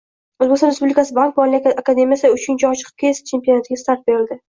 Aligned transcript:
O‘zbekiston 0.45 0.71
Respublikasi 0.71 1.17
Bank-moliya 1.19 1.75
akademiyasida 1.83 2.35
Uchinchi 2.39 2.71
ochiq 2.73 2.93
keys-chempionatiga 3.05 3.83
start 3.87 4.07
berildi 4.11 4.37